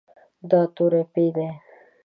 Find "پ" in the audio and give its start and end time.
1.11-1.13